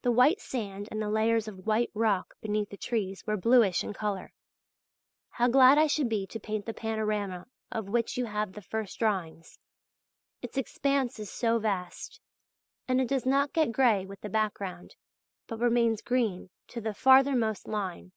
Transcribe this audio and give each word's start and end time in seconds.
The 0.00 0.10
white 0.10 0.40
sand 0.40 0.88
and 0.90 1.02
the 1.02 1.10
layers 1.10 1.46
of 1.46 1.66
white 1.66 1.90
rock 1.92 2.32
beneath 2.40 2.70
the 2.70 2.78
trees 2.78 3.22
were 3.26 3.36
bluish 3.36 3.84
in 3.84 3.92
colour. 3.92 4.32
How 5.32 5.48
glad 5.48 5.76
I 5.76 5.86
should 5.86 6.08
be 6.08 6.26
to 6.28 6.40
paint 6.40 6.64
the 6.64 6.72
panorama 6.72 7.46
of 7.70 7.90
which 7.90 8.16
you 8.16 8.24
have 8.24 8.52
the 8.52 8.62
first 8.62 8.98
drawings. 8.98 9.58
Its 10.40 10.56
expanse 10.56 11.18
is 11.18 11.28
so 11.30 11.58
vast! 11.58 12.22
And 12.88 13.02
it 13.02 13.08
does 13.08 13.26
not 13.26 13.52
get 13.52 13.70
grey 13.70 14.00
in 14.08 14.14
the 14.22 14.30
background, 14.30 14.96
but 15.46 15.60
remains 15.60 16.00
green 16.00 16.48
to 16.68 16.80
the 16.80 16.94
farthermost 16.94 17.68
line. 17.68 18.12